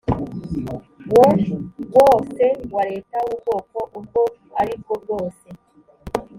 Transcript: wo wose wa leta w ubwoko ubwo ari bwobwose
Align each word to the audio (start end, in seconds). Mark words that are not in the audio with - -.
wo 1.11 1.21
wose 1.95 2.45
wa 2.73 2.83
leta 2.91 3.17
w 3.27 3.29
ubwoko 3.33 3.79
ubwo 3.99 4.21
ari 4.59 4.73
bwobwose 4.81 5.47